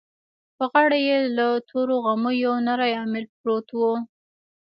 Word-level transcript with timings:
په 0.57 0.63
غاړه 0.71 0.97
يې 1.07 1.17
له 1.37 1.47
تورو 1.69 1.95
غميو 2.05 2.41
يو 2.45 2.53
نری 2.67 2.91
اميل 3.03 3.25
پروت 3.37 3.67
و. 3.73 3.79